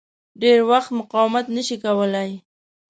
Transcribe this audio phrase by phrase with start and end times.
[0.41, 2.31] ډېر وخت مقاومت نه شي کولای.